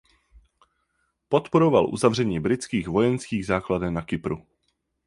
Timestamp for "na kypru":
3.93-4.45